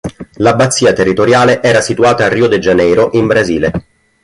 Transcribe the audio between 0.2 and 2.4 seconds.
L'abbazia territoriale era situata a